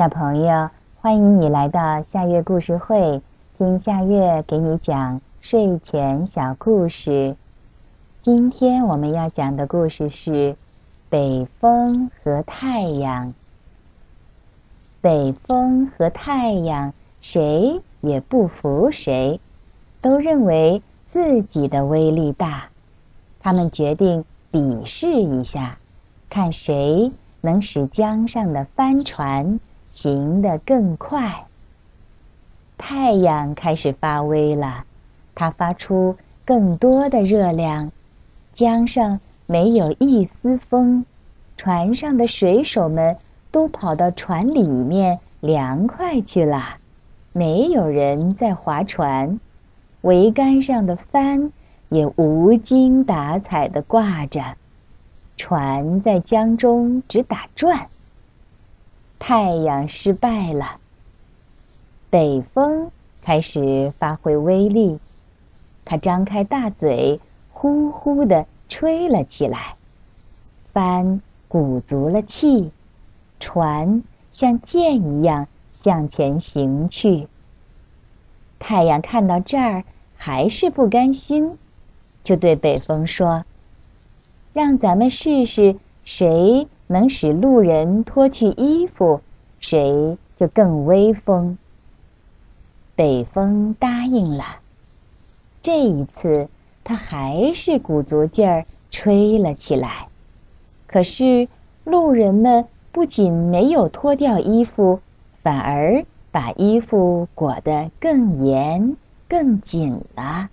[0.00, 0.70] 小朋友，
[1.02, 3.20] 欢迎你来到夏月故事会，
[3.58, 7.36] 听夏月给你讲睡前小故事。
[8.22, 10.30] 今天我们要讲的故事是
[11.10, 13.26] 《北风和太阳》。
[15.02, 19.38] 北风和太阳，谁也不服谁，
[20.00, 20.80] 都认为
[21.10, 22.68] 自己的威力大。
[23.40, 25.76] 他们决定比试一下，
[26.30, 27.12] 看谁
[27.42, 29.60] 能使江上的帆船。
[29.92, 31.44] 行得更快。
[32.78, 34.84] 太阳开始发威了，
[35.34, 37.92] 它发出更多的热量。
[38.52, 41.04] 江上没有一丝风，
[41.56, 43.16] 船上的水手们
[43.50, 46.76] 都跑到船里面凉快去了。
[47.32, 49.38] 没有人在划船，
[50.02, 51.52] 桅杆上的帆
[51.88, 54.56] 也无精打采的挂着，
[55.36, 57.88] 船在江中只打转。
[59.22, 60.80] 太阳失败了，
[62.08, 62.90] 北风
[63.22, 64.98] 开始发挥威力，
[65.84, 67.20] 它张开大嘴，
[67.52, 69.76] 呼呼地吹了起来，
[70.72, 72.72] 帆鼓足了气，
[73.38, 77.28] 船像箭一样向前行去。
[78.58, 79.84] 太阳看到这儿
[80.16, 81.58] 还是不甘心，
[82.24, 83.44] 就对北风说
[84.54, 89.20] ：“让咱们试试谁。”能使路人脱去衣服，
[89.60, 91.56] 谁就更威风。
[92.96, 94.56] 北风答应了。
[95.62, 96.48] 这一次，
[96.82, 100.08] 他还是鼓足劲儿吹了起来。
[100.88, 101.46] 可是，
[101.84, 104.98] 路人们不仅没有脱掉衣服，
[105.44, 108.96] 反而把衣服裹得更严、
[109.28, 110.50] 更紧了。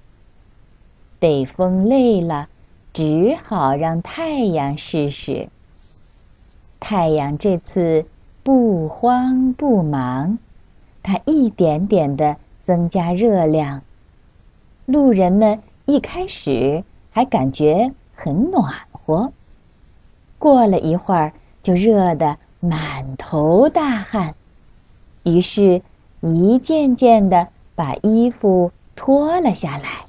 [1.18, 2.48] 北风累了，
[2.94, 5.50] 只好让太阳试试。
[6.80, 8.06] 太阳这次
[8.44, 10.38] 不慌不忙，
[11.04, 13.82] 它一点点的增加热量。
[14.86, 19.34] 路人们一开始还感觉很暖和，
[20.40, 24.36] 过了一会儿就热得满头大汗，
[25.24, 25.82] 于是，
[26.22, 30.06] 一件件的把衣服脱了下来。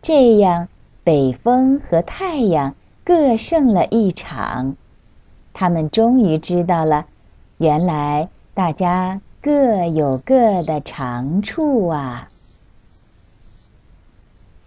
[0.00, 0.68] 这样，
[1.04, 2.74] 北风和太阳
[3.04, 4.76] 各胜了一场。
[5.52, 7.06] 他们终于知道了，
[7.58, 12.28] 原来大家各有各的长处啊！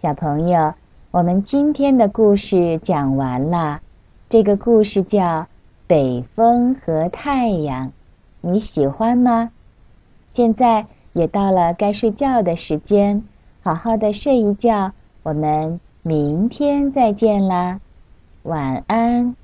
[0.00, 0.74] 小朋友，
[1.10, 3.80] 我们今天的故事讲完了。
[4.28, 5.22] 这个故事叫
[5.86, 7.88] 《北风和太阳》，
[8.40, 9.50] 你喜欢吗？
[10.34, 13.24] 现在也到了该睡觉的时间，
[13.62, 14.92] 好好的睡一觉。
[15.22, 17.80] 我们明天再见啦，
[18.42, 19.34] 晚安。